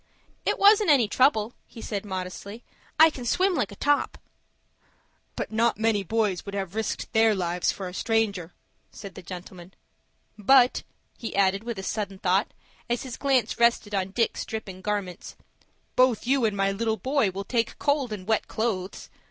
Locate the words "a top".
3.71-4.17